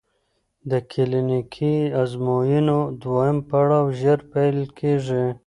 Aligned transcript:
د 0.69 0.71
کلینیکي 0.91 1.75
ازموینو 2.01 2.79
دویم 3.01 3.37
پړاو 3.49 3.83
ژر 3.99 4.19
پیل 4.31 4.59
کېږي. 4.79 5.25